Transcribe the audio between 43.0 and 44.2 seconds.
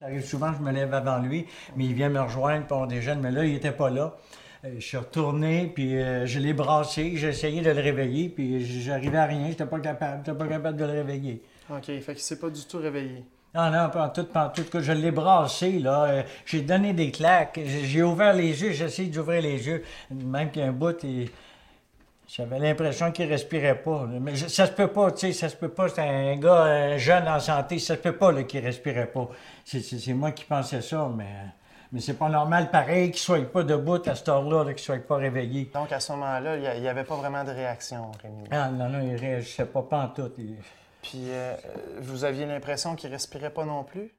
respirait pas non plus?